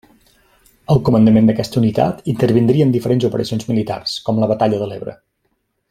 [0.93, 5.17] Al comandament d'aquesta unitat intervindria en diferents operacions militars, com la batalla de l'Ebre.